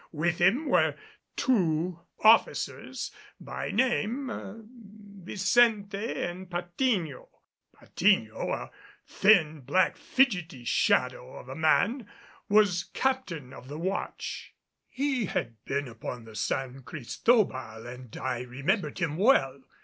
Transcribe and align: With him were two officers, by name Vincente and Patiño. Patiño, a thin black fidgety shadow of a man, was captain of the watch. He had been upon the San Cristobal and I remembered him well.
With 0.13 0.39
him 0.41 0.65
were 0.67 0.95
two 1.35 1.99
officers, 2.23 3.11
by 3.39 3.69
name 3.69 4.31
Vincente 5.23 6.23
and 6.23 6.49
Patiño. 6.49 7.27
Patiño, 7.75 8.33
a 8.51 8.71
thin 9.05 9.59
black 9.61 9.95
fidgety 9.97 10.63
shadow 10.63 11.35
of 11.35 11.49
a 11.49 11.55
man, 11.55 12.09
was 12.49 12.85
captain 12.95 13.53
of 13.53 13.67
the 13.67 13.77
watch. 13.77 14.55
He 14.89 15.25
had 15.27 15.63
been 15.65 15.87
upon 15.87 16.25
the 16.25 16.35
San 16.35 16.81
Cristobal 16.81 17.85
and 17.85 18.17
I 18.17 18.39
remembered 18.41 18.97
him 18.97 19.17
well. 19.17 19.61